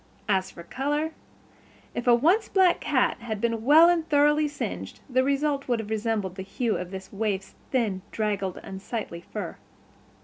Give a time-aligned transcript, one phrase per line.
[0.27, 1.11] As for color,
[1.93, 5.91] if a once black cat had been well and thoroughly singed the result would have
[5.91, 9.57] resembled the hue of this waif's thin, draggled, unsightly fur.